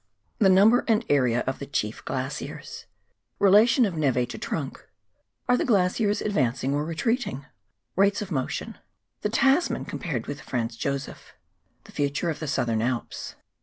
[0.39, 2.87] The Number and Area of the Chief Glaciers—
[3.49, 4.87] Relation of neve to Trunk—
[5.47, 7.45] Are the Glaciers Advancing or Reti eating?—
[8.01, 8.79] Hates of Motion—
[9.21, 11.33] The Tasman compared with the Franz Josef—
[11.83, 13.35] The Future of the Southern Alps.